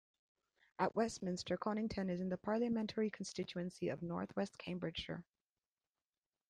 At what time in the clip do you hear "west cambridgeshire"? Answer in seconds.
4.35-5.23